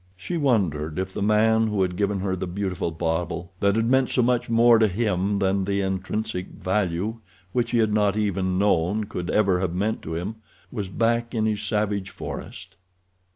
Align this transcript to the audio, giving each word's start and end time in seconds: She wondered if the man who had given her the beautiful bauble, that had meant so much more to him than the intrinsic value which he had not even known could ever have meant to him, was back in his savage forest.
She 0.17 0.35
wondered 0.35 0.97
if 0.97 1.13
the 1.13 1.21
man 1.21 1.67
who 1.67 1.83
had 1.83 1.95
given 1.95 2.21
her 2.21 2.35
the 2.35 2.47
beautiful 2.47 2.89
bauble, 2.89 3.51
that 3.59 3.75
had 3.75 3.85
meant 3.85 4.09
so 4.09 4.23
much 4.23 4.49
more 4.49 4.79
to 4.79 4.87
him 4.87 5.37
than 5.37 5.63
the 5.65 5.81
intrinsic 5.81 6.47
value 6.47 7.19
which 7.53 7.69
he 7.69 7.77
had 7.77 7.93
not 7.93 8.17
even 8.17 8.57
known 8.57 9.03
could 9.03 9.29
ever 9.29 9.59
have 9.59 9.75
meant 9.75 10.01
to 10.01 10.15
him, 10.15 10.37
was 10.71 10.89
back 10.89 11.35
in 11.35 11.45
his 11.45 11.61
savage 11.61 12.09
forest. 12.09 12.77